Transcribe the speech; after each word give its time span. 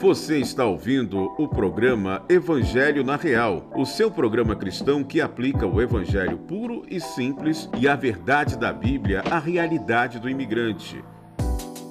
Você 0.00 0.38
está 0.38 0.64
ouvindo 0.64 1.30
o 1.36 1.46
programa 1.46 2.24
Evangelho 2.26 3.04
na 3.04 3.16
Real, 3.16 3.70
o 3.76 3.84
seu 3.84 4.10
programa 4.10 4.56
cristão 4.56 5.04
que 5.04 5.20
aplica 5.20 5.66
o 5.66 5.78
evangelho 5.78 6.38
puro 6.38 6.86
e 6.88 6.98
simples 6.98 7.68
e 7.78 7.86
a 7.86 7.94
verdade 7.96 8.56
da 8.56 8.72
Bíblia 8.72 9.22
à 9.30 9.38
realidade 9.38 10.18
do 10.18 10.26
imigrante. 10.26 11.04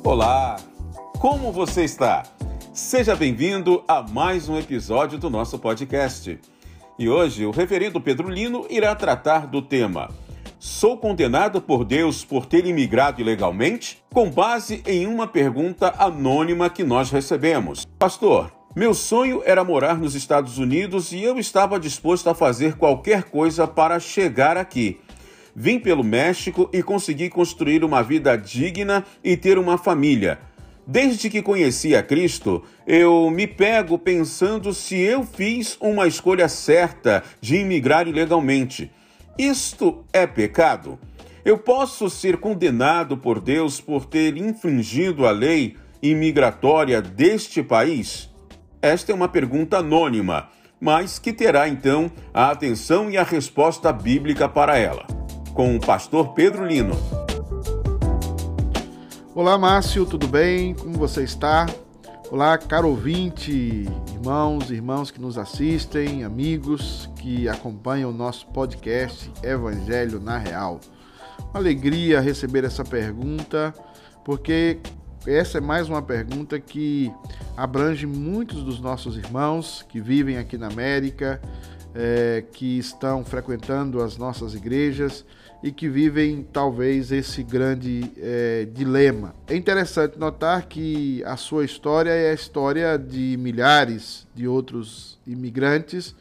Olá! 0.04 0.56
Como 1.20 1.52
você 1.52 1.84
está? 1.84 2.24
Seja 2.74 3.16
bem-vindo 3.16 3.84
a 3.88 4.02
mais 4.02 4.50
um 4.50 4.58
episódio 4.58 5.20
do 5.20 5.30
nosso 5.30 5.60
podcast. 5.60 6.40
E 6.98 7.08
hoje 7.08 7.46
o 7.46 7.52
reverendo 7.52 8.02
Pedro 8.02 8.28
Lino 8.28 8.66
irá 8.72 8.96
tratar 8.96 9.46
do 9.46 9.62
tema 9.62 10.10
Sou 10.62 10.98
condenado 10.98 11.62
por 11.62 11.86
Deus 11.86 12.26
por 12.26 12.46
ter 12.46 12.66
imigrado 12.66 13.22
ilegalmente? 13.22 14.04
Com 14.14 14.30
base 14.30 14.84
em 14.86 15.08
uma 15.08 15.26
pergunta 15.26 15.96
anônima 15.98 16.70
que 16.70 16.84
nós 16.84 17.10
recebemos. 17.10 17.88
Pastor, 17.98 18.52
meu 18.76 18.94
sonho 18.94 19.42
era 19.46 19.64
morar 19.64 19.98
nos 19.98 20.16
Estados 20.16 20.58
Unidos 20.58 21.14
e 21.14 21.24
eu 21.24 21.40
estava 21.40 21.80
disposto 21.80 22.30
a 22.30 22.36
fazer 22.36 22.76
qualquer 22.76 23.24
coisa 23.24 23.66
para 23.66 24.02
chegar 24.02 24.58
aqui. 24.58 25.00
Vim 25.56 25.80
pelo 25.80 26.04
México 26.04 26.70
e 26.74 26.84
consegui 26.84 27.30
construir 27.30 27.86
uma 27.86 28.04
vida 28.04 28.36
digna 28.36 29.06
e 29.24 29.38
ter 29.38 29.58
uma 29.58 29.78
família. 29.78 30.40
Desde 30.86 31.30
que 31.30 31.42
conheci 31.42 31.96
a 31.96 32.04
Cristo, 32.04 32.62
eu 32.86 33.30
me 33.30 33.48
pego 33.48 33.98
pensando 33.98 34.74
se 34.74 34.98
eu 34.98 35.24
fiz 35.24 35.78
uma 35.80 36.06
escolha 36.06 36.50
certa 36.50 37.24
de 37.40 37.56
imigrar 37.56 38.10
ilegalmente. 38.10 38.92
Isto 39.40 40.04
é 40.12 40.28
pecado? 40.28 41.00
Eu 41.46 41.58
posso 41.58 42.10
ser 42.10 42.42
condenado 42.42 43.16
por 43.16 43.40
Deus 43.40 43.80
por 43.80 44.04
ter 44.04 44.36
infringido 44.36 45.26
a 45.26 45.32
lei 45.32 45.78
imigratória 46.04 47.02
deste 47.02 47.64
país? 47.64 48.30
Esta 48.82 49.14
é 49.14 49.16
uma 49.16 49.30
pergunta 49.30 49.78
anônima, 49.78 50.50
mas 50.78 51.20
que 51.20 51.32
terá 51.32 51.70
então 51.70 52.12
a 52.34 52.52
atenção 52.52 53.10
e 53.10 53.18
a 53.18 53.24
resposta 53.24 53.94
bíblica 53.94 54.50
para 54.50 54.78
ela. 54.78 55.08
Com 55.54 55.74
o 55.74 55.80
pastor 55.80 56.34
Pedro 56.34 56.66
Lino. 56.66 56.98
Olá, 59.34 59.58
Márcio, 59.58 60.06
tudo 60.06 60.28
bem? 60.28 60.74
Como 60.74 60.98
você 60.98 61.24
está? 61.24 61.66
Olá, 62.32 62.60
caro 62.60 62.90
ouvinte, 62.90 63.88
irmãos, 64.14 64.70
irmãos 64.70 65.10
que 65.10 65.20
nos 65.20 65.36
assistem, 65.36 66.24
amigos 66.24 67.10
que 67.16 67.50
acompanham 67.50 68.12
o 68.12 68.14
nosso 68.14 68.46
podcast 68.50 69.32
Evangelho 69.42 70.20
na 70.20 70.38
Real. 70.38 70.80
Uma 71.40 71.60
alegria 71.60 72.22
receber 72.22 72.64
essa 72.64 72.86
pergunta, 72.86 73.74
porque 74.24 74.78
essa 75.26 75.58
é 75.58 75.62
mais 75.62 75.90
uma 75.90 76.04
pergunta 76.04 76.60
que 76.60 77.12
abrange 77.58 78.06
muitos 78.06 78.64
dos 78.64 78.80
nossos 78.80 79.18
irmãos 79.18 79.84
que 79.90 80.00
vivem 80.00 80.38
aqui 80.38 80.56
na 80.56 80.68
América, 80.68 81.42
é, 81.96 82.44
que 82.54 82.78
estão 82.78 83.26
frequentando 83.26 84.04
as 84.04 84.18
nossas 84.18 84.54
igrejas 84.54 85.26
e 85.62 85.72
que 85.72 85.90
vivem 85.90 86.48
talvez 86.54 87.12
esse 87.12 87.44
grande 87.44 88.12
é, 88.18 88.66
dilema. 88.74 89.36
É 89.48 89.56
interessante 89.56 90.18
notar 90.18 90.68
que 90.68 91.22
a 91.26 91.36
sua 91.36 91.66
história 91.66 92.12
é 92.12 92.32
a 92.32 92.34
história 92.34 92.98
de 92.98 93.36
milhares 93.38 94.26
de 94.34 94.48
outros 94.48 95.20
imigrantes 95.28 96.16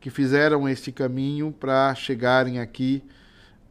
que 0.00 0.08
fizeram 0.08 0.68
este 0.68 0.92
caminho 0.92 1.52
para 1.58 1.92
chegarem 1.96 2.60
aqui 2.60 3.02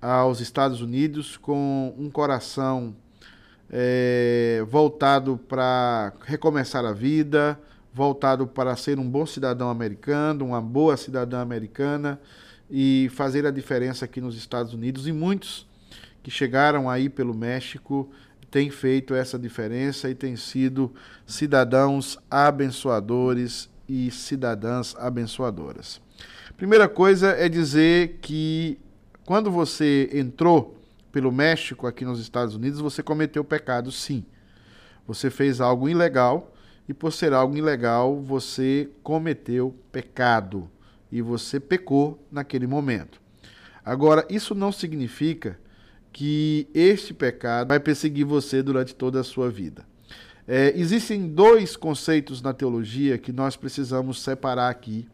aos 0.02 0.42
Estados 0.42 0.82
Unidos 0.82 1.38
com 1.38 1.96
um 1.98 2.10
coração 2.10 2.94
é, 3.72 4.64
voltado 4.68 5.40
para 5.48 6.12
recomeçar 6.26 6.84
a 6.84 6.92
vida, 6.92 7.58
voltado 7.94 8.46
para 8.46 8.76
ser 8.76 9.00
um 9.00 9.10
bom 9.10 9.26
cidadão 9.26 9.70
americano, 9.70 10.46
uma 10.46 10.62
boa 10.62 10.98
cidadã 10.98 11.40
americana 11.40 12.20
e 12.70 13.10
fazer 13.14 13.46
a 13.46 13.52
diferença 13.52 14.06
aqui 14.06 14.20
nos 14.20 14.36
Estados 14.36 14.74
Unidos. 14.74 15.08
E 15.08 15.12
muitos 15.12 15.68
que 16.24 16.32
chegaram 16.32 16.90
aí 16.90 17.10
pelo 17.10 17.34
México 17.34 18.10
têm 18.50 18.70
feito 18.70 19.14
essa 19.14 19.38
diferença 19.38 20.10
e 20.10 20.16
têm 20.16 20.36
sido 20.36 20.94
cidadãos 21.26 22.18
abençoadores 22.30 23.70
e 23.88 24.10
cidadãs 24.10 24.96
abençoadoras. 24.98 26.02
Primeira 26.58 26.88
coisa 26.88 27.32
é 27.32 27.50
dizer 27.50 28.20
que 28.22 28.80
quando 29.26 29.52
você 29.52 30.10
entrou 30.14 30.78
pelo 31.12 31.32
México 31.32 31.86
aqui 31.86 32.06
nos 32.06 32.20
Estados 32.20 32.56
Unidos, 32.56 32.80
você 32.80 33.04
cometeu 33.04 33.44
pecado, 33.44 33.92
sim. 33.92 34.26
Você 35.08 35.30
fez 35.30 35.62
algo 35.62 35.88
ilegal 35.88 36.54
e 36.88 36.94
por 36.94 37.12
ser 37.12 37.34
algo 37.34 37.58
ilegal, 37.58 38.22
você 38.22 38.90
cometeu 39.04 39.76
pecado 39.92 40.70
e 41.12 41.22
você 41.22 41.60
pecou 41.60 42.24
naquele 42.32 42.68
momento. 42.68 43.22
Agora, 43.84 44.26
isso 44.30 44.56
não 44.56 44.72
significa 44.72 45.60
que 46.12 46.68
este 46.74 47.14
pecado 47.14 47.68
vai 47.68 47.80
perseguir 47.80 48.26
você 48.26 48.64
durante 48.64 48.96
toda 48.96 49.20
a 49.20 49.24
sua 49.24 49.50
vida. 49.50 49.86
É, 50.48 50.74
existem 50.76 51.28
dois 51.28 51.76
conceitos 51.76 52.42
na 52.42 52.54
teologia 52.54 53.18
que 53.18 53.32
nós 53.32 53.56
precisamos 53.56 54.22
separar 54.22 54.70
aqui 54.70 55.08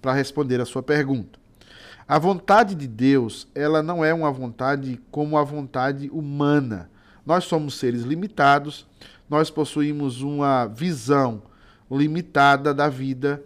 para 0.00 0.12
responder 0.12 0.60
a 0.60 0.64
sua 0.64 0.82
pergunta. 0.82 1.38
A 2.06 2.18
vontade 2.18 2.74
de 2.74 2.88
Deus, 2.88 3.46
ela 3.54 3.82
não 3.82 4.04
é 4.04 4.12
uma 4.12 4.30
vontade 4.30 5.00
como 5.10 5.38
a 5.38 5.44
vontade 5.44 6.10
humana. 6.10 6.90
Nós 7.24 7.44
somos 7.44 7.74
seres 7.74 8.02
limitados, 8.02 8.86
nós 9.30 9.50
possuímos 9.50 10.20
uma 10.20 10.66
visão 10.66 11.42
limitada 11.90 12.74
da 12.74 12.88
vida 12.88 13.42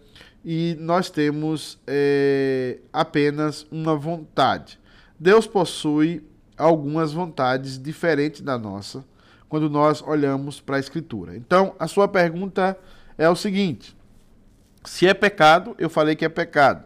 e 0.49 0.77
nós 0.79 1.11
temos 1.11 1.77
é, 1.89 2.79
apenas 2.93 3.67
uma 3.69 3.97
vontade. 3.97 4.79
Deus 5.19 5.45
possui 5.45 6.25
algumas 6.57 7.13
vontades 7.13 7.83
diferentes 7.83 8.43
da 8.43 8.57
nossa 8.57 9.05
quando 9.49 9.69
nós 9.69 10.01
olhamos 10.03 10.61
para 10.61 10.77
a 10.77 10.79
Escritura. 10.79 11.37
Então, 11.37 11.75
a 11.81 11.89
sua 11.89 12.07
pergunta 12.07 12.79
é 13.19 13.29
o 13.29 13.35
seguinte: 13.35 13.97
se 14.85 15.05
é 15.05 15.13
pecado, 15.13 15.75
eu 15.81 15.91
falei 15.91 16.15
que 16.15 16.25
é 16.25 16.29
pecado. 16.29 16.85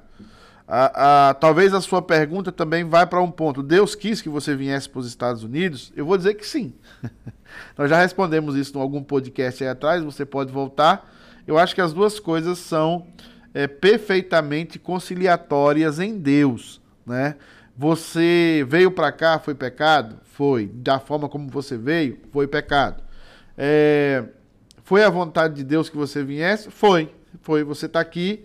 A, 0.67 1.29
a, 1.29 1.35
talvez 1.35 1.75
a 1.75 1.83
sua 1.83 2.01
pergunta 2.01 2.51
também 2.51 2.85
vai 2.85 3.07
para 3.07 3.21
um 3.21 3.31
ponto. 3.31 3.63
Deus 3.63 3.95
quis 3.95 4.23
que 4.23 4.29
você 4.31 4.57
viesse 4.57 4.89
para 4.89 5.01
os 5.01 5.07
Estados 5.07 5.43
Unidos? 5.43 5.93
Eu 5.95 6.07
vou 6.07 6.17
dizer 6.17 6.33
que 6.33 6.47
sim. 6.47 6.73
Nós 7.77 7.91
já 7.91 8.01
respondemos 8.01 8.57
isso 8.57 8.79
em 8.79 8.81
algum 8.81 9.03
podcast 9.03 9.63
aí 9.63 9.69
atrás, 9.69 10.03
você 10.03 10.25
pode 10.25 10.51
voltar. 10.51 11.13
Eu 11.47 11.59
acho 11.59 11.75
que 11.75 11.81
as 11.81 11.93
duas 11.93 12.19
coisas 12.19 12.59
são 12.59 13.07
é, 13.53 13.67
perfeitamente 13.67 14.79
conciliatórias 14.79 15.99
em 15.99 16.19
Deus, 16.19 16.81
né? 17.07 17.37
Você 17.77 18.65
veio 18.69 18.91
para 18.91 19.11
cá, 19.11 19.39
foi 19.39 19.55
pecado? 19.55 20.19
Foi. 20.25 20.67
Da 20.67 20.99
forma 20.99 21.29
como 21.29 21.49
você 21.49 21.79
veio, 21.79 22.19
foi 22.31 22.47
pecado. 22.47 23.03
É, 23.57 24.25
foi 24.85 25.03
a 25.03 25.09
vontade 25.09 25.55
de 25.55 25.65
Deus 25.65 25.89
que 25.89 25.97
você 25.97 26.23
viesse? 26.23 26.71
Foi. 26.71 27.11
Foi. 27.41 27.65
Você 27.65 27.87
está 27.87 28.01
aqui 28.01 28.45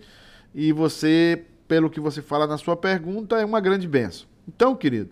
e 0.54 0.72
você, 0.72 1.44
pelo 1.68 1.90
que 1.90 2.00
você 2.00 2.22
fala 2.22 2.46
na 2.46 2.56
sua 2.56 2.76
pergunta, 2.76 3.36
é 3.36 3.44
uma 3.44 3.60
grande 3.60 3.86
benção. 3.86 4.26
Então, 4.48 4.74
querido, 4.74 5.10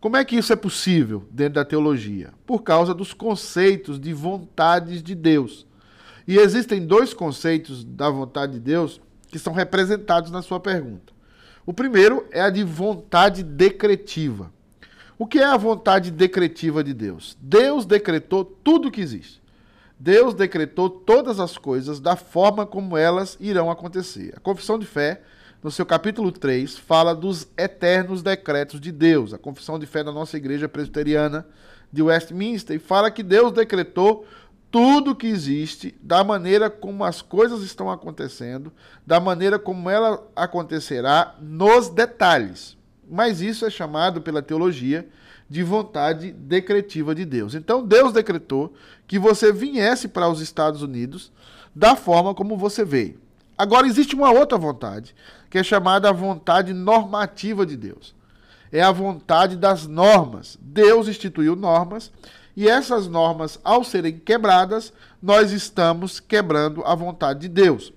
como 0.00 0.16
é 0.16 0.24
que 0.24 0.36
isso 0.36 0.52
é 0.52 0.56
possível 0.56 1.26
dentro 1.28 1.54
da 1.54 1.64
teologia? 1.64 2.32
Por 2.46 2.62
causa 2.62 2.94
dos 2.94 3.12
conceitos 3.12 3.98
de 3.98 4.12
vontades 4.12 5.02
de 5.02 5.16
Deus. 5.16 5.66
E 6.28 6.36
existem 6.36 6.86
dois 6.86 7.12
conceitos 7.12 7.82
da 7.82 8.08
vontade 8.08 8.52
de 8.52 8.60
Deus 8.60 9.00
que 9.28 9.38
são 9.38 9.52
representados 9.52 10.30
na 10.30 10.42
sua 10.42 10.58
pergunta. 10.58 11.12
O 11.64 11.72
primeiro 11.72 12.26
é 12.30 12.40
a 12.40 12.50
de 12.50 12.64
vontade 12.64 13.42
decretiva. 13.42 14.50
O 15.18 15.26
que 15.26 15.38
é 15.38 15.44
a 15.44 15.56
vontade 15.56 16.10
decretiva 16.10 16.82
de 16.82 16.94
Deus? 16.94 17.36
Deus 17.40 17.84
decretou 17.84 18.44
tudo 18.44 18.88
o 18.88 18.90
que 18.90 19.00
existe. 19.00 19.42
Deus 19.98 20.32
decretou 20.32 20.88
todas 20.88 21.40
as 21.40 21.58
coisas 21.58 21.98
da 21.98 22.14
forma 22.14 22.64
como 22.64 22.96
elas 22.96 23.36
irão 23.40 23.68
acontecer. 23.70 24.32
A 24.36 24.40
confissão 24.40 24.78
de 24.78 24.86
fé, 24.86 25.20
no 25.60 25.72
seu 25.72 25.84
capítulo 25.84 26.30
3, 26.30 26.78
fala 26.78 27.14
dos 27.14 27.48
eternos 27.58 28.22
decretos 28.22 28.80
de 28.80 28.92
Deus. 28.92 29.34
A 29.34 29.38
confissão 29.38 29.76
de 29.76 29.86
fé 29.86 30.04
da 30.04 30.12
nossa 30.12 30.36
igreja 30.36 30.68
presbiteriana 30.68 31.44
de 31.92 32.00
Westminster 32.00 32.76
e 32.76 32.78
fala 32.78 33.10
que 33.10 33.24
Deus 33.24 33.52
decretou 33.52 34.24
tudo 34.70 35.14
que 35.14 35.26
existe, 35.26 35.94
da 36.02 36.22
maneira 36.22 36.68
como 36.68 37.04
as 37.04 37.22
coisas 37.22 37.62
estão 37.62 37.90
acontecendo, 37.90 38.72
da 39.06 39.18
maneira 39.18 39.58
como 39.58 39.88
ela 39.88 40.26
acontecerá 40.36 41.34
nos 41.40 41.88
detalhes. 41.88 42.76
Mas 43.10 43.40
isso 43.40 43.64
é 43.64 43.70
chamado 43.70 44.20
pela 44.20 44.42
teologia 44.42 45.08
de 45.48 45.62
vontade 45.62 46.30
decretiva 46.32 47.14
de 47.14 47.24
Deus. 47.24 47.54
Então 47.54 47.82
Deus 47.82 48.12
decretou 48.12 48.74
que 49.06 49.18
você 49.18 49.50
viesse 49.50 50.08
para 50.08 50.28
os 50.28 50.40
Estados 50.42 50.82
Unidos 50.82 51.32
da 51.74 51.96
forma 51.96 52.34
como 52.34 52.56
você 52.56 52.84
veio. 52.84 53.18
Agora 53.56 53.86
existe 53.86 54.14
uma 54.14 54.30
outra 54.30 54.58
vontade, 54.58 55.14
que 55.48 55.58
é 55.58 55.62
chamada 55.62 56.08
a 56.08 56.12
vontade 56.12 56.72
normativa 56.72 57.64
de 57.64 57.76
Deus. 57.76 58.14
É 58.70 58.82
a 58.82 58.92
vontade 58.92 59.56
das 59.56 59.86
normas. 59.86 60.58
Deus 60.60 61.08
instituiu 61.08 61.56
normas 61.56 62.12
e 62.58 62.68
essas 62.68 63.06
normas, 63.06 63.60
ao 63.62 63.84
serem 63.84 64.18
quebradas, 64.18 64.92
nós 65.22 65.52
estamos 65.52 66.18
quebrando 66.18 66.82
a 66.84 66.92
vontade 66.92 67.42
de 67.42 67.48
Deus. 67.48 67.92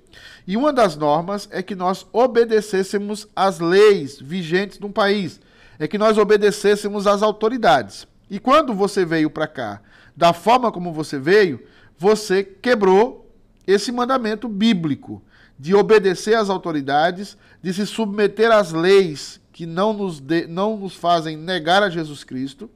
E 0.45 0.55
uma 0.55 0.71
das 0.71 0.95
normas 0.95 1.49
é 1.51 1.63
que 1.63 1.73
nós 1.73 2.05
obedecêssemos 2.13 3.27
às 3.35 3.57
leis 3.57 4.21
vigentes 4.21 4.79
um 4.83 4.91
país, 4.91 5.41
é 5.79 5.87
que 5.87 5.97
nós 5.97 6.15
obedecêssemos 6.15 7.07
às 7.07 7.23
autoridades. 7.23 8.05
E 8.29 8.39
quando 8.39 8.71
você 8.71 9.03
veio 9.03 9.31
para 9.31 9.47
cá, 9.47 9.81
da 10.15 10.31
forma 10.31 10.71
como 10.71 10.93
você 10.93 11.17
veio, 11.17 11.65
você 11.97 12.43
quebrou 12.43 13.33
esse 13.65 13.91
mandamento 13.91 14.47
bíblico 14.47 15.23
de 15.57 15.73
obedecer 15.73 16.35
às 16.35 16.51
autoridades, 16.51 17.35
de 17.63 17.73
se 17.73 17.87
submeter 17.87 18.51
às 18.51 18.71
leis 18.71 19.41
que 19.51 19.65
não 19.65 19.91
nos, 19.91 20.19
de, 20.19 20.45
não 20.45 20.77
nos 20.77 20.93
fazem 20.93 21.35
negar 21.35 21.81
a 21.81 21.89
Jesus 21.89 22.23
Cristo, 22.23 22.69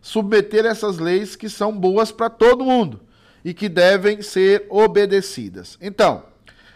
submeter 0.00 0.64
essas 0.64 0.98
leis 0.98 1.36
que 1.36 1.48
são 1.48 1.76
boas 1.76 2.10
para 2.10 2.30
todo 2.30 2.64
mundo 2.64 3.00
e 3.44 3.54
que 3.54 3.68
devem 3.68 4.22
ser 4.22 4.66
obedecidas. 4.68 5.78
Então, 5.80 6.24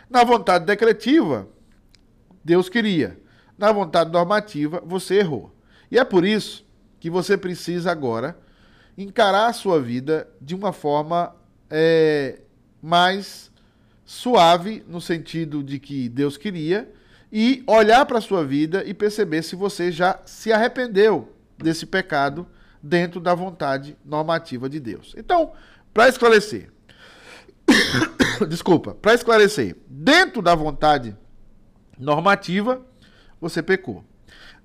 na 0.08 0.24
vontade 0.24 0.64
decretiva, 0.64 1.48
Deus 2.44 2.68
queria. 2.68 3.20
Na 3.56 3.72
vontade 3.72 4.10
normativa, 4.10 4.82
você 4.84 5.16
errou. 5.16 5.54
E 5.90 5.98
é 5.98 6.04
por 6.04 6.24
isso 6.24 6.64
que 6.98 7.10
você 7.10 7.36
precisa 7.36 7.90
agora 7.90 8.36
encarar 8.96 9.46
a 9.46 9.52
sua 9.52 9.80
vida 9.80 10.28
de 10.40 10.54
uma 10.54 10.72
forma 10.72 11.34
é, 11.70 12.40
mais 12.82 13.50
suave, 14.04 14.84
no 14.86 15.00
sentido 15.00 15.62
de 15.62 15.78
que 15.78 16.08
Deus 16.08 16.36
queria, 16.36 16.92
e 17.32 17.62
olhar 17.66 18.04
para 18.04 18.18
a 18.18 18.22
sua 18.22 18.44
vida 18.44 18.84
e 18.84 18.92
perceber 18.92 19.42
se 19.42 19.56
você 19.56 19.90
já 19.90 20.20
se 20.26 20.52
arrependeu 20.52 21.34
desse 21.56 21.86
pecado 21.86 22.46
dentro 22.82 23.20
da 23.20 23.34
vontade 23.34 23.96
normativa 24.04 24.68
de 24.68 24.80
Deus. 24.80 25.14
Então, 25.16 25.52
para 25.92 26.08
esclarecer, 26.08 26.70
desculpa, 28.48 28.94
para 28.94 29.14
esclarecer, 29.14 29.76
dentro 29.86 30.42
da 30.42 30.54
vontade 30.54 31.16
normativa, 31.98 32.82
você 33.40 33.62
pecou. 33.62 34.04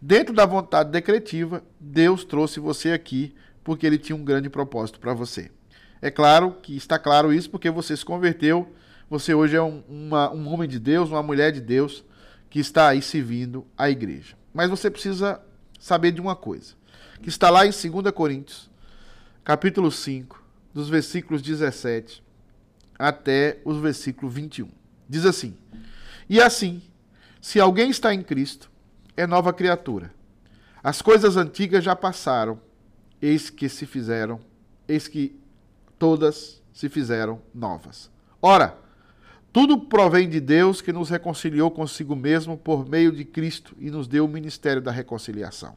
Dentro 0.02 0.34
da 0.34 0.46
vontade 0.46 0.92
decretiva, 0.92 1.64
Deus 1.80 2.24
trouxe 2.24 2.60
você 2.60 2.92
aqui 2.92 3.36
porque 3.64 3.86
ele 3.86 3.98
tinha 3.98 4.16
um 4.16 4.24
grande 4.24 4.50
propósito 4.50 5.00
para 5.00 5.14
você. 5.14 5.52
É 6.02 6.12
claro 6.12 6.58
que 6.62 6.76
está 6.76 6.98
claro 6.98 7.34
isso 7.34 7.50
porque 7.50 7.70
você 7.70 7.98
se 7.98 8.06
converteu 8.06 8.74
você 9.10 9.34
hoje 9.34 9.56
é 9.56 9.62
um, 9.62 9.84
uma, 9.88 10.32
um 10.34 10.52
homem 10.54 10.68
de 10.68 10.80
Deus, 10.80 11.10
uma 11.10 11.24
mulher 11.24 11.52
de 11.52 11.62
Deus 11.62 12.04
que 12.50 12.60
está 12.60 12.90
aí 12.90 13.02
servindo 13.02 13.66
a 13.78 13.90
igreja. 13.90 14.36
Mas 14.54 14.70
você 14.70 14.92
precisa 14.92 15.42
saber 15.80 16.12
de 16.12 16.20
uma 16.20 16.36
coisa, 16.36 16.74
que 17.22 17.30
está 17.30 17.50
lá 17.50 17.66
em 17.66 17.72
2 17.72 18.12
Coríntios, 18.14 18.70
capítulo 19.44 19.92
5, 19.92 20.44
dos 20.74 20.90
versículos 20.90 21.42
17 21.42 22.24
até 22.98 23.60
os 23.64 23.78
versículos 23.78 24.34
21. 24.34 24.70
Diz 25.08 25.26
assim: 25.26 25.56
E 26.30 26.42
assim, 26.42 26.82
se 27.42 27.60
alguém 27.60 27.90
está 27.90 28.14
em 28.14 28.22
Cristo, 28.22 28.70
é 29.16 29.26
nova 29.26 29.54
criatura. 29.54 30.14
As 30.84 31.02
coisas 31.02 31.38
antigas 31.38 31.84
já 31.84 31.96
passaram, 31.96 32.60
eis 33.22 33.50
que 33.50 33.68
se 33.68 33.86
fizeram, 33.86 34.40
eis 34.88 35.08
que 35.08 35.40
todas 35.98 36.62
se 36.74 36.90
fizeram 36.90 37.42
novas. 37.54 38.10
Ora, 38.42 38.78
tudo 39.52 39.80
provém 39.80 40.30
de 40.30 40.40
Deus 40.40 40.82
que 40.82 40.94
nos 40.94 41.10
reconciliou 41.10 41.72
consigo 41.72 42.16
mesmo 42.16 42.56
por 42.58 42.88
meio 42.88 43.12
de 43.12 43.26
Cristo 43.26 43.76
e 43.80 43.90
nos 43.90 44.08
deu 44.08 44.26
o 44.26 44.28
ministério 44.28 44.82
da 44.82 44.92
reconciliação. 44.92 45.76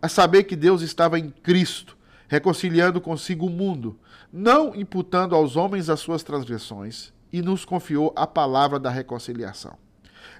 A 0.00 0.08
saber 0.08 0.44
que 0.44 0.56
Deus 0.56 0.82
estava 0.82 1.18
em 1.18 1.30
Cristo, 1.30 1.96
reconciliando 2.28 3.00
consigo 3.00 3.46
o 3.46 3.50
mundo, 3.50 3.98
não 4.32 4.74
imputando 4.74 5.34
aos 5.34 5.56
homens 5.56 5.88
as 5.88 6.00
suas 6.00 6.22
transgressões, 6.22 7.12
e 7.32 7.42
nos 7.42 7.64
confiou 7.64 8.12
a 8.14 8.26
palavra 8.26 8.78
da 8.78 8.90
reconciliação. 8.90 9.76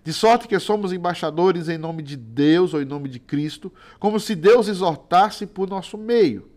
De 0.05 0.13
sorte 0.13 0.47
que 0.47 0.59
somos 0.59 0.93
embaixadores 0.93 1.69
em 1.69 1.79
nome 1.79 2.03
de 2.03 2.17
Deus 2.17 2.75
ou 2.75 2.83
em 2.83 2.85
nome 2.85 3.09
de 3.09 3.19
Cristo, 3.19 3.73
como 3.99 4.21
se 4.21 4.35
Deus 4.35 4.69
exortasse 4.69 5.47
por 5.47 5.69
nosso 5.69 5.97
meio. 5.97 6.49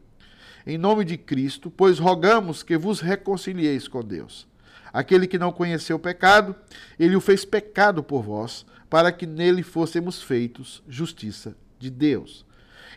Em 0.66 0.78
nome 0.78 1.06
de 1.06 1.18
Cristo, 1.18 1.72
pois 1.72 1.98
rogamos 1.98 2.62
que 2.62 2.78
vos 2.78 3.00
reconcilieis 3.00 3.88
com 3.88 4.04
Deus. 4.04 4.48
Aquele 4.92 5.28
que 5.28 5.40
não 5.40 5.52
conheceu 5.52 5.96
o 5.96 6.00
pecado, 6.00 6.56
ele 7.00 7.16
o 7.16 7.22
fez 7.22 7.46
pecado 7.46 8.04
por 8.04 8.22
vós, 8.22 8.66
para 8.90 9.12
que 9.12 9.26
nele 9.26 9.64
fôssemos 9.64 10.22
feitos 10.22 10.84
justiça 10.88 11.56
de 11.80 11.90
Deus. 11.90 12.46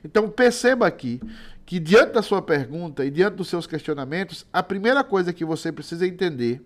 Então 0.04 0.28
perceba 0.28 0.86
aqui 0.86 1.20
que 1.66 1.78
diante 1.78 2.14
da 2.14 2.22
sua 2.22 2.42
pergunta 2.42 3.04
e 3.04 3.10
diante 3.10 3.36
dos 3.36 3.48
seus 3.48 3.66
questionamentos, 3.66 4.44
a 4.52 4.62
primeira 4.62 5.04
coisa 5.04 5.32
que 5.32 5.44
você 5.44 5.70
precisa 5.70 6.06
entender 6.06 6.60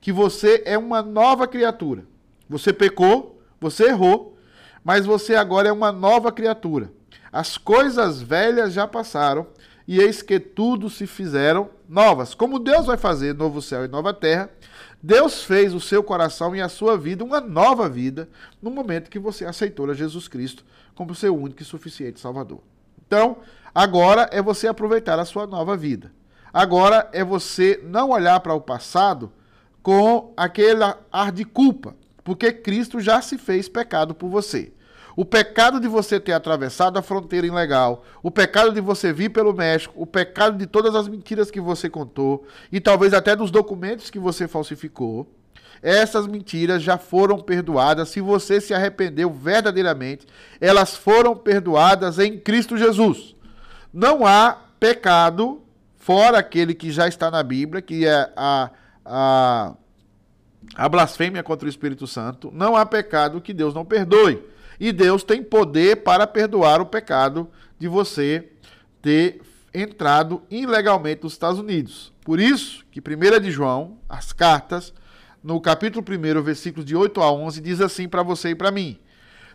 que 0.00 0.12
você 0.12 0.62
é 0.66 0.76
uma 0.76 1.02
nova 1.02 1.46
criatura. 1.46 2.04
Você 2.48 2.72
pecou, 2.72 3.40
você 3.60 3.84
errou, 3.88 4.36
mas 4.84 5.06
você 5.06 5.34
agora 5.34 5.68
é 5.68 5.72
uma 5.72 5.92
nova 5.92 6.30
criatura. 6.30 6.92
As 7.32 7.56
coisas 7.56 8.20
velhas 8.20 8.72
já 8.72 8.86
passaram 8.86 9.46
e 9.86 9.98
eis 10.00 10.20
que 10.20 10.38
tudo 10.38 10.90
se 10.90 11.06
fizeram 11.06 11.70
novas. 11.88 12.34
Como 12.34 12.58
Deus 12.58 12.86
vai 12.86 12.96
fazer 12.96 13.34
novo 13.34 13.62
céu 13.62 13.84
e 13.84 13.88
nova 13.88 14.12
terra, 14.12 14.50
Deus 15.02 15.42
fez 15.42 15.74
o 15.74 15.80
seu 15.80 16.02
coração 16.02 16.54
e 16.54 16.60
a 16.60 16.68
sua 16.68 16.96
vida 16.96 17.24
uma 17.24 17.40
nova 17.40 17.88
vida 17.88 18.28
no 18.62 18.70
momento 18.70 19.10
que 19.10 19.18
você 19.18 19.44
aceitou 19.44 19.90
a 19.90 19.94
Jesus 19.94 20.28
Cristo 20.28 20.64
como 20.94 21.14
seu 21.14 21.36
único 21.36 21.60
e 21.60 21.64
suficiente 21.64 22.20
Salvador. 22.20 22.60
Então, 23.04 23.38
agora 23.74 24.28
é 24.30 24.40
você 24.40 24.68
aproveitar 24.68 25.18
a 25.18 25.24
sua 25.24 25.46
nova 25.46 25.76
vida. 25.76 26.12
Agora 26.52 27.08
é 27.12 27.24
você 27.24 27.80
não 27.82 28.10
olhar 28.10 28.38
para 28.40 28.54
o 28.54 28.60
passado 28.60 29.32
com 29.82 30.32
aquele 30.36 30.84
ar 31.10 31.32
de 31.32 31.44
culpa, 31.44 31.96
porque 32.22 32.52
Cristo 32.52 33.00
já 33.00 33.20
se 33.20 33.36
fez 33.36 33.68
pecado 33.68 34.14
por 34.14 34.28
você. 34.28 34.72
O 35.14 35.24
pecado 35.24 35.78
de 35.78 35.88
você 35.88 36.18
ter 36.18 36.32
atravessado 36.32 36.98
a 36.98 37.02
fronteira 37.02 37.46
ilegal, 37.46 38.04
o 38.22 38.30
pecado 38.30 38.72
de 38.72 38.80
você 38.80 39.12
vir 39.12 39.28
pelo 39.28 39.52
México, 39.52 39.94
o 39.96 40.06
pecado 40.06 40.56
de 40.56 40.66
todas 40.66 40.94
as 40.94 41.06
mentiras 41.06 41.50
que 41.50 41.60
você 41.60 41.90
contou 41.90 42.46
e 42.70 42.80
talvez 42.80 43.12
até 43.12 43.36
dos 43.36 43.50
documentos 43.50 44.10
que 44.10 44.18
você 44.18 44.48
falsificou. 44.48 45.28
Essas 45.82 46.28
mentiras 46.28 46.80
já 46.82 46.96
foram 46.96 47.40
perdoadas. 47.40 48.08
Se 48.08 48.20
você 48.20 48.60
se 48.60 48.72
arrependeu 48.72 49.30
verdadeiramente, 49.30 50.26
elas 50.60 50.96
foram 50.96 51.36
perdoadas 51.36 52.20
em 52.20 52.38
Cristo 52.38 52.78
Jesus. 52.78 53.34
Não 53.92 54.24
há 54.24 54.56
pecado, 54.78 55.60
fora 55.96 56.38
aquele 56.38 56.72
que 56.72 56.90
já 56.90 57.08
está 57.08 57.30
na 57.30 57.42
Bíblia, 57.42 57.82
que 57.82 58.06
é 58.06 58.32
a, 58.36 58.70
a, 59.04 59.74
a 60.76 60.88
blasfêmia 60.88 61.42
contra 61.42 61.66
o 61.66 61.68
Espírito 61.68 62.06
Santo. 62.06 62.50
Não 62.54 62.76
há 62.76 62.86
pecado 62.86 63.40
que 63.40 63.52
Deus 63.52 63.74
não 63.74 63.84
perdoe. 63.84 64.51
E 64.82 64.90
Deus 64.90 65.22
tem 65.22 65.44
poder 65.44 66.02
para 66.02 66.26
perdoar 66.26 66.80
o 66.80 66.86
pecado 66.86 67.48
de 67.78 67.86
você 67.86 68.50
ter 69.00 69.40
entrado 69.72 70.42
ilegalmente 70.50 71.22
nos 71.22 71.34
Estados 71.34 71.60
Unidos. 71.60 72.12
Por 72.24 72.40
isso 72.40 72.84
que 72.90 72.98
1 72.98 73.40
de 73.40 73.52
João, 73.52 73.98
as 74.08 74.32
cartas, 74.32 74.92
no 75.40 75.60
capítulo 75.60 76.04
1, 76.04 76.42
versículos 76.42 76.84
de 76.84 76.96
8 76.96 77.20
a 77.20 77.30
11, 77.30 77.60
diz 77.60 77.80
assim 77.80 78.08
para 78.08 78.24
você 78.24 78.48
e 78.48 78.54
para 78.56 78.72
mim: 78.72 78.98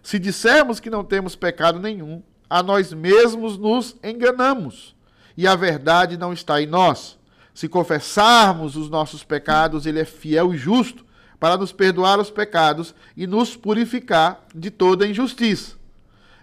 Se 0.01 0.17
dissermos 0.17 0.79
que 0.79 0.89
não 0.89 1.03
temos 1.03 1.35
pecado 1.35 1.77
nenhum, 1.77 2.23
a 2.49 2.63
nós 2.63 2.93
mesmos 2.93 3.57
nos 3.57 3.97
enganamos, 4.01 4.95
e 5.35 5.45
a 5.45 5.57
verdade 5.57 6.15
não 6.15 6.31
está 6.31 6.61
em 6.61 6.67
nós. 6.67 7.19
Se 7.53 7.67
confessarmos 7.67 8.77
os 8.77 8.89
nossos 8.89 9.25
pecados, 9.25 9.85
ele 9.85 9.99
é 9.99 10.05
fiel 10.05 10.53
e 10.53 10.57
justo 10.57 11.05
para 11.39 11.57
nos 11.57 11.71
perdoar 11.71 12.19
os 12.19 12.29
pecados 12.29 12.95
e 13.15 13.27
nos 13.27 13.55
purificar 13.55 14.43
de 14.53 14.71
toda 14.71 15.07
injustiça. 15.07 15.75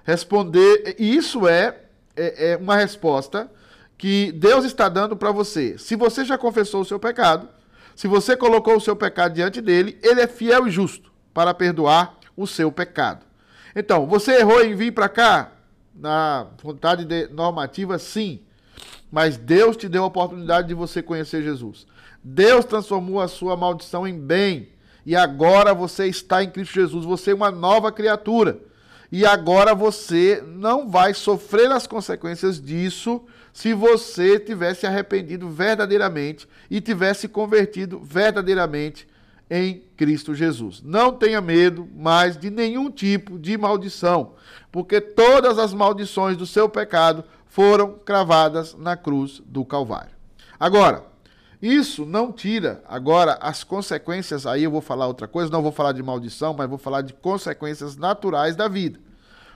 Responder, 0.04 0.96
isso 0.98 1.48
é, 1.48 1.80
é, 2.16 2.52
é 2.52 2.56
uma 2.56 2.76
resposta 2.76 3.50
que 3.96 4.32
Deus 4.32 4.64
está 4.64 4.88
dando 4.88 5.16
para 5.16 5.32
você. 5.32 5.78
Se 5.78 5.96
você 5.96 6.24
já 6.24 6.36
confessou 6.36 6.82
o 6.82 6.84
seu 6.84 6.98
pecado, 6.98 7.48
se 7.96 8.06
você 8.06 8.36
colocou 8.36 8.76
o 8.76 8.80
seu 8.80 8.94
pecado 8.94 9.34
diante 9.34 9.60
dele, 9.60 9.98
ele 10.02 10.20
é 10.20 10.26
fiel 10.26 10.66
e 10.66 10.70
justo 10.70 11.12
para 11.32 11.54
perdoar 11.54 12.18
o 12.36 12.46
seu 12.46 12.70
pecado. 12.70 13.24
Então, 13.74 14.06
você 14.06 14.38
errou 14.38 14.62
em 14.62 14.74
vir 14.74 14.92
para 14.92 15.08
cá? 15.08 15.52
Na 15.94 16.48
vontade 16.62 17.06
normativa, 17.32 17.98
sim. 17.98 18.40
Mas 19.10 19.36
Deus 19.36 19.76
te 19.76 19.88
deu 19.88 20.02
a 20.02 20.06
oportunidade 20.06 20.68
de 20.68 20.74
você 20.74 21.00
conhecer 21.02 21.42
Jesus. 21.42 21.86
Deus 22.22 22.64
transformou 22.64 23.20
a 23.20 23.28
sua 23.28 23.56
maldição 23.56 24.06
em 24.06 24.18
bem 24.18 24.73
e 25.06 25.14
agora 25.14 25.74
você 25.74 26.06
está 26.06 26.42
em 26.42 26.50
Cristo 26.50 26.74
Jesus, 26.74 27.04
você 27.04 27.32
é 27.32 27.34
uma 27.34 27.50
nova 27.50 27.92
criatura. 27.92 28.58
E 29.12 29.24
agora 29.24 29.74
você 29.74 30.42
não 30.44 30.88
vai 30.88 31.14
sofrer 31.14 31.70
as 31.70 31.86
consequências 31.86 32.60
disso 32.60 33.22
se 33.52 33.72
você 33.72 34.40
tivesse 34.40 34.86
arrependido 34.86 35.48
verdadeiramente 35.48 36.48
e 36.68 36.80
tivesse 36.80 37.28
convertido 37.28 38.00
verdadeiramente 38.00 39.06
em 39.48 39.82
Cristo 39.96 40.34
Jesus. 40.34 40.82
Não 40.82 41.12
tenha 41.12 41.40
medo 41.40 41.88
mais 41.94 42.36
de 42.36 42.50
nenhum 42.50 42.90
tipo 42.90 43.38
de 43.38 43.56
maldição, 43.56 44.32
porque 44.72 45.00
todas 45.00 45.58
as 45.58 45.72
maldições 45.72 46.36
do 46.36 46.46
seu 46.46 46.68
pecado 46.68 47.22
foram 47.46 47.92
cravadas 48.04 48.74
na 48.74 48.96
cruz 48.96 49.40
do 49.46 49.64
Calvário. 49.64 50.10
Agora, 50.58 51.04
Isso 51.60 52.04
não 52.04 52.32
tira. 52.32 52.82
Agora, 52.86 53.38
as 53.40 53.64
consequências, 53.64 54.46
aí 54.46 54.64
eu 54.64 54.70
vou 54.70 54.80
falar 54.80 55.06
outra 55.06 55.26
coisa, 55.26 55.50
não 55.50 55.62
vou 55.62 55.72
falar 55.72 55.92
de 55.92 56.02
maldição, 56.02 56.54
mas 56.54 56.68
vou 56.68 56.78
falar 56.78 57.02
de 57.02 57.12
consequências 57.12 57.96
naturais 57.96 58.56
da 58.56 58.68
vida. 58.68 58.98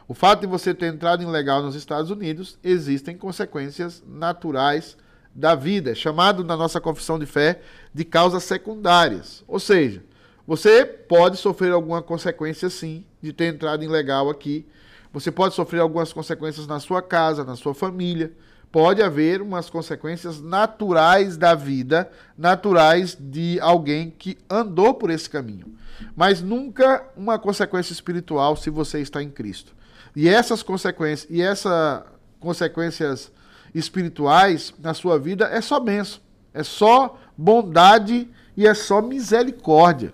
O 0.06 0.14
fato 0.14 0.40
de 0.40 0.46
você 0.46 0.72
ter 0.72 0.86
entrado 0.86 1.22
ilegal 1.22 1.62
nos 1.62 1.74
Estados 1.74 2.10
Unidos, 2.10 2.58
existem 2.64 3.16
consequências 3.16 4.02
naturais 4.06 4.96
da 5.34 5.54
vida, 5.54 5.94
chamado 5.94 6.42
na 6.42 6.56
nossa 6.56 6.80
confissão 6.80 7.18
de 7.18 7.26
fé 7.26 7.60
de 7.92 8.04
causas 8.04 8.42
secundárias. 8.44 9.44
Ou 9.46 9.60
seja, 9.60 10.02
você 10.46 10.84
pode 10.84 11.36
sofrer 11.36 11.72
alguma 11.72 12.00
consequência 12.00 12.70
sim 12.70 13.04
de 13.20 13.34
ter 13.34 13.52
entrado 13.52 13.84
ilegal 13.84 14.30
aqui. 14.30 14.66
Você 15.12 15.30
pode 15.30 15.54
sofrer 15.54 15.80
algumas 15.80 16.12
consequências 16.12 16.66
na 16.66 16.80
sua 16.80 17.02
casa, 17.02 17.44
na 17.44 17.54
sua 17.54 17.74
família 17.74 18.32
pode 18.70 19.02
haver 19.02 19.40
umas 19.40 19.70
consequências 19.70 20.40
naturais 20.40 21.36
da 21.36 21.54
vida, 21.54 22.10
naturais 22.36 23.16
de 23.18 23.58
alguém 23.60 24.10
que 24.10 24.36
andou 24.48 24.94
por 24.94 25.10
esse 25.10 25.28
caminho. 25.28 25.66
Mas 26.14 26.42
nunca 26.42 27.04
uma 27.16 27.38
consequência 27.38 27.92
espiritual 27.92 28.56
se 28.56 28.70
você 28.70 29.00
está 29.00 29.22
em 29.22 29.30
Cristo. 29.30 29.74
E 30.14 30.28
essas 30.28 30.62
consequências, 30.62 31.28
e 31.30 31.40
essas 31.40 32.02
consequências 32.38 33.32
espirituais 33.74 34.72
na 34.78 34.94
sua 34.94 35.18
vida 35.18 35.46
é 35.46 35.60
só 35.60 35.78
benção, 35.80 36.20
é 36.52 36.62
só 36.62 37.18
bondade 37.36 38.28
e 38.56 38.66
é 38.66 38.74
só 38.74 39.00
misericórdia. 39.00 40.12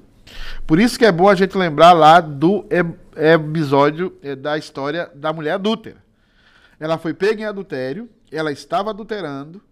Por 0.66 0.80
isso 0.80 0.98
que 0.98 1.04
é 1.04 1.12
bom 1.12 1.28
a 1.28 1.34
gente 1.34 1.56
lembrar 1.56 1.92
lá 1.92 2.20
do 2.20 2.66
episódio 3.16 4.16
eh, 4.22 4.34
da 4.34 4.58
história 4.58 5.10
da 5.14 5.32
mulher 5.32 5.52
adúltera. 5.52 5.96
Ela 6.80 6.98
foi 6.98 7.14
pega 7.14 7.42
em 7.42 7.44
adultério, 7.44 8.08
ela 8.36 8.52
estava 8.52 8.90
adulterando. 8.90 9.62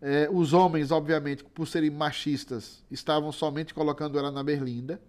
É, 0.00 0.28
os 0.30 0.52
homens, 0.52 0.90
obviamente, 0.90 1.42
por 1.42 1.66
serem 1.66 1.90
machistas, 1.90 2.84
estavam 2.90 3.32
somente 3.32 3.72
colocando 3.72 4.18
ela 4.18 4.30
na 4.30 4.42
berlinda. 4.42 5.00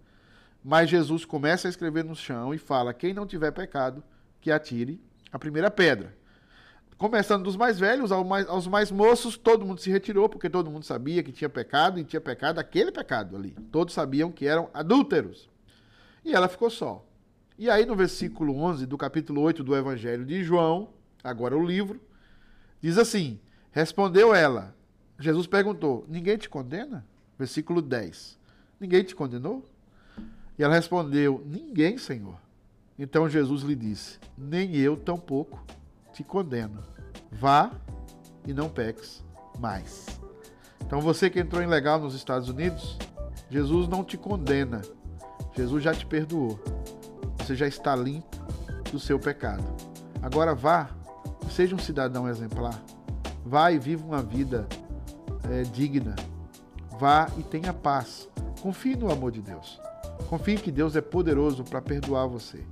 Mas 0.64 0.90
Jesus 0.90 1.24
começa 1.24 1.68
a 1.68 1.70
escrever 1.70 2.04
no 2.04 2.16
chão 2.16 2.52
e 2.52 2.58
fala: 2.58 2.94
quem 2.94 3.14
não 3.14 3.26
tiver 3.26 3.50
pecado, 3.52 4.02
que 4.40 4.50
atire 4.50 5.00
a 5.32 5.38
primeira 5.38 5.70
pedra. 5.70 6.16
Começando 6.96 7.44
dos 7.44 7.56
mais 7.56 7.78
velhos 7.78 8.10
aos 8.10 8.26
mais, 8.26 8.48
aos 8.48 8.66
mais 8.66 8.90
moços, 8.90 9.36
todo 9.36 9.64
mundo 9.64 9.80
se 9.80 9.88
retirou, 9.88 10.28
porque 10.28 10.50
todo 10.50 10.70
mundo 10.70 10.84
sabia 10.84 11.22
que 11.22 11.30
tinha 11.30 11.48
pecado, 11.48 12.00
e 12.00 12.04
tinha 12.04 12.20
pecado 12.20 12.58
aquele 12.58 12.90
pecado 12.90 13.36
ali. 13.36 13.52
Todos 13.70 13.94
sabiam 13.94 14.32
que 14.32 14.48
eram 14.48 14.68
adúlteros. 14.74 15.48
E 16.24 16.34
ela 16.34 16.48
ficou 16.48 16.68
só. 16.68 17.06
E 17.56 17.70
aí, 17.70 17.86
no 17.86 17.94
versículo 17.94 18.56
11 18.56 18.84
do 18.84 18.98
capítulo 18.98 19.42
8 19.42 19.62
do 19.62 19.76
Evangelho 19.76 20.24
de 20.24 20.42
João, 20.42 20.88
agora 21.22 21.56
o 21.56 21.64
livro, 21.64 22.00
Diz 22.80 22.98
assim: 22.98 23.40
Respondeu 23.72 24.34
ela. 24.34 24.74
Jesus 25.18 25.46
perguntou: 25.46 26.04
Ninguém 26.08 26.36
te 26.36 26.48
condena? 26.48 27.04
Versículo 27.38 27.82
10. 27.82 28.38
Ninguém 28.80 29.02
te 29.02 29.14
condenou? 29.14 29.64
E 30.58 30.62
ela 30.62 30.74
respondeu: 30.74 31.42
Ninguém, 31.46 31.98
Senhor. 31.98 32.36
Então 32.98 33.28
Jesus 33.28 33.62
lhe 33.62 33.74
disse: 33.74 34.18
Nem 34.36 34.76
eu 34.76 34.96
tampouco 34.96 35.62
te 36.12 36.24
condeno. 36.24 36.82
Vá 37.30 37.70
e 38.46 38.52
não 38.52 38.68
peques 38.68 39.24
mais. 39.58 40.06
Então 40.80 41.00
você 41.00 41.28
que 41.28 41.38
entrou 41.38 41.62
ilegal 41.62 42.00
nos 42.00 42.14
Estados 42.14 42.48
Unidos, 42.48 42.96
Jesus 43.50 43.86
não 43.88 44.02
te 44.02 44.16
condena. 44.16 44.82
Jesus 45.56 45.82
já 45.82 45.94
te 45.94 46.06
perdoou. 46.06 46.58
Você 47.38 47.54
já 47.54 47.66
está 47.66 47.94
limpo 47.94 48.36
do 48.90 48.98
seu 48.98 49.18
pecado. 49.18 49.64
Agora 50.22 50.54
vá 50.54 50.90
Seja 51.58 51.74
um 51.74 51.78
cidadão 51.80 52.28
exemplar. 52.28 52.80
Vá 53.44 53.72
e 53.72 53.80
viva 53.80 54.06
uma 54.06 54.22
vida 54.22 54.64
é, 55.50 55.62
digna. 55.62 56.14
Vá 57.00 57.28
e 57.36 57.42
tenha 57.42 57.72
paz. 57.74 58.28
Confie 58.62 58.94
no 58.94 59.10
amor 59.10 59.32
de 59.32 59.40
Deus. 59.40 59.80
Confie 60.28 60.54
que 60.54 60.70
Deus 60.70 60.94
é 60.94 61.00
poderoso 61.00 61.64
para 61.64 61.82
perdoar 61.82 62.28
você. 62.28 62.64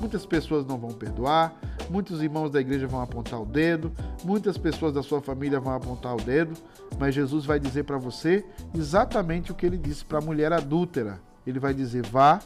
Muitas 0.00 0.26
pessoas 0.26 0.66
não 0.66 0.76
vão 0.76 0.90
perdoar, 0.90 1.54
muitos 1.88 2.20
irmãos 2.20 2.50
da 2.50 2.60
igreja 2.60 2.88
vão 2.88 3.00
apontar 3.00 3.40
o 3.40 3.46
dedo, 3.46 3.92
muitas 4.24 4.58
pessoas 4.58 4.92
da 4.92 5.04
sua 5.04 5.20
família 5.20 5.60
vão 5.60 5.74
apontar 5.74 6.12
o 6.12 6.20
dedo, 6.20 6.54
mas 6.98 7.14
Jesus 7.14 7.44
vai 7.44 7.60
dizer 7.60 7.84
para 7.84 7.96
você 7.96 8.44
exatamente 8.74 9.52
o 9.52 9.54
que 9.54 9.64
ele 9.64 9.78
disse 9.78 10.04
para 10.04 10.18
a 10.18 10.20
mulher 10.20 10.52
adúltera. 10.52 11.20
Ele 11.46 11.60
vai 11.60 11.72
dizer: 11.72 12.04
vá 12.04 12.40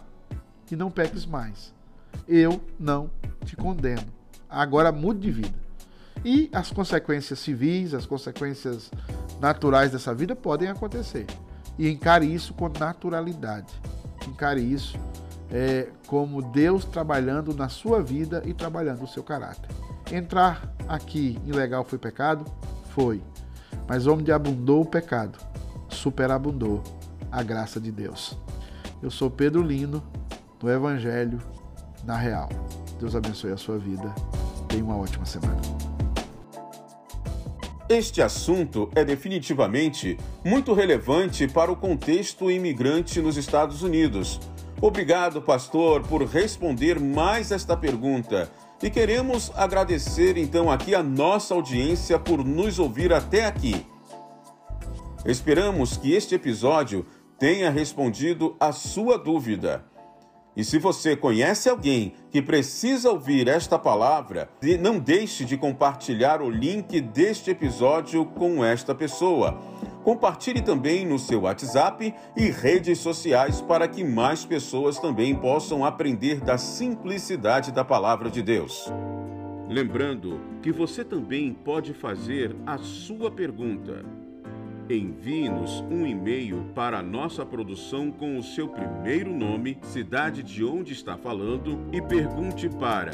e 0.70 0.76
não 0.76 0.90
peques 0.90 1.24
mais. 1.24 1.72
Eu 2.28 2.60
não 2.78 3.10
te 3.46 3.56
condeno. 3.56 4.12
Agora 4.46 4.92
mude 4.92 5.20
de 5.20 5.30
vida. 5.30 5.65
E 6.24 6.50
as 6.52 6.70
consequências 6.70 7.38
civis, 7.38 7.94
as 7.94 8.06
consequências 8.06 8.90
naturais 9.40 9.92
dessa 9.92 10.14
vida 10.14 10.34
podem 10.34 10.68
acontecer. 10.68 11.26
E 11.78 11.88
encare 11.88 12.26
isso 12.26 12.54
com 12.54 12.68
naturalidade. 12.68 13.72
Encare 14.26 14.60
isso 14.60 14.98
é, 15.50 15.88
como 16.06 16.42
Deus 16.42 16.84
trabalhando 16.84 17.54
na 17.54 17.68
sua 17.68 18.02
vida 18.02 18.42
e 18.44 18.52
trabalhando 18.52 19.04
o 19.04 19.08
seu 19.08 19.22
caráter. 19.22 19.70
Entrar 20.10 20.72
aqui 20.88 21.38
ilegal 21.44 21.84
foi 21.84 21.98
pecado? 21.98 22.44
Foi. 22.90 23.22
Mas 23.88 24.06
onde 24.06 24.32
abundou 24.32 24.82
o 24.82 24.86
pecado, 24.86 25.38
superabundou 25.88 26.82
a 27.30 27.42
graça 27.42 27.80
de 27.80 27.92
Deus. 27.92 28.36
Eu 29.02 29.10
sou 29.10 29.30
Pedro 29.30 29.62
Lino, 29.62 30.02
do 30.58 30.70
Evangelho 30.70 31.40
na 32.04 32.16
Real. 32.16 32.48
Deus 32.98 33.14
abençoe 33.14 33.52
a 33.52 33.56
sua 33.56 33.78
vida. 33.78 34.12
Tenha 34.68 34.84
uma 34.84 34.96
ótima 34.96 35.24
semana. 35.24 35.75
Este 37.88 38.20
assunto 38.20 38.90
é 38.96 39.04
definitivamente 39.04 40.18
muito 40.44 40.74
relevante 40.74 41.46
para 41.46 41.70
o 41.70 41.76
contexto 41.76 42.50
imigrante 42.50 43.20
nos 43.20 43.36
Estados 43.36 43.80
Unidos. 43.82 44.40
Obrigado, 44.80 45.40
pastor, 45.40 46.02
por 46.02 46.24
responder 46.24 46.98
mais 46.98 47.52
esta 47.52 47.76
pergunta. 47.76 48.50
E 48.82 48.90
queremos 48.90 49.52
agradecer 49.54 50.36
então 50.36 50.68
aqui 50.68 50.96
a 50.96 51.02
nossa 51.02 51.54
audiência 51.54 52.18
por 52.18 52.44
nos 52.44 52.80
ouvir 52.80 53.12
até 53.12 53.44
aqui. 53.44 53.86
Esperamos 55.24 55.96
que 55.96 56.12
este 56.12 56.34
episódio 56.34 57.06
tenha 57.38 57.70
respondido 57.70 58.56
a 58.58 58.72
sua 58.72 59.16
dúvida. 59.16 59.84
E 60.56 60.64
se 60.64 60.78
você 60.78 61.14
conhece 61.14 61.68
alguém 61.68 62.14
que 62.30 62.40
precisa 62.40 63.10
ouvir 63.10 63.46
esta 63.46 63.78
palavra, 63.78 64.48
não 64.80 64.98
deixe 64.98 65.44
de 65.44 65.56
compartilhar 65.56 66.40
o 66.40 66.48
link 66.48 66.98
deste 67.00 67.50
episódio 67.50 68.24
com 68.24 68.64
esta 68.64 68.94
pessoa. 68.94 69.60
Compartilhe 70.02 70.62
também 70.62 71.04
no 71.04 71.18
seu 71.18 71.42
WhatsApp 71.42 72.14
e 72.34 72.48
redes 72.48 72.98
sociais 72.98 73.60
para 73.60 73.86
que 73.86 74.02
mais 74.02 74.46
pessoas 74.46 74.98
também 74.98 75.34
possam 75.34 75.84
aprender 75.84 76.40
da 76.40 76.56
simplicidade 76.56 77.70
da 77.70 77.84
palavra 77.84 78.30
de 78.30 78.40
Deus. 78.40 78.90
Lembrando 79.68 80.40
que 80.62 80.72
você 80.72 81.04
também 81.04 81.52
pode 81.52 81.92
fazer 81.92 82.56
a 82.64 82.78
sua 82.78 83.30
pergunta 83.30 84.04
Envie-nos 84.88 85.80
um 85.90 86.06
e-mail 86.06 86.64
para 86.72 87.02
nossa 87.02 87.44
produção 87.44 88.12
com 88.12 88.38
o 88.38 88.42
seu 88.42 88.68
primeiro 88.68 89.32
nome, 89.32 89.76
cidade 89.82 90.44
de 90.44 90.64
onde 90.64 90.92
está 90.92 91.18
falando 91.18 91.80
e 91.92 92.00
pergunte 92.00 92.68
para 92.68 93.10